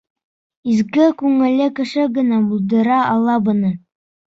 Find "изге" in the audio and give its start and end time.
0.75-1.05